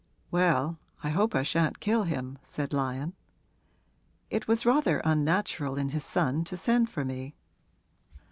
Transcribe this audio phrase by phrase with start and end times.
[0.31, 3.13] 'Well, I hope I shan't kill him,' said Lyon.
[4.31, 7.35] 'It was rather unnatural in his son to send for me.'